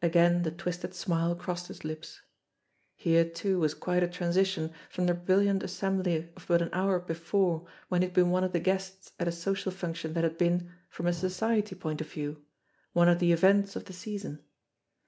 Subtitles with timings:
[0.00, 2.20] Again the twisted smile crossed his lips.
[2.94, 7.66] Here too was quite a transition from the brilliant assembly of but an hour before
[7.88, 10.70] when he had been one of the guests at a social function that had been,
[10.88, 12.44] from a society point of view,
[12.92, 14.44] one of the events of the season.